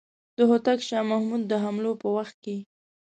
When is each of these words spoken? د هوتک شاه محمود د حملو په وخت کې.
د 0.37 0.39
هوتک 0.49 0.79
شاه 0.87 1.07
محمود 1.09 1.41
د 1.47 1.53
حملو 1.63 1.91
په 2.01 2.07
وخت 2.15 2.35
کې. 2.43 2.57